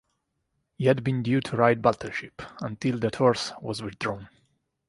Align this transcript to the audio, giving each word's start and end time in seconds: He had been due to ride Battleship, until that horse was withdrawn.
He 0.79 0.85
had 0.85 1.03
been 1.03 1.21
due 1.21 1.41
to 1.41 1.57
ride 1.57 1.83
Battleship, 1.83 2.41
until 2.61 2.97
that 2.97 3.17
horse 3.17 3.51
was 3.61 3.83
withdrawn. 3.83 4.29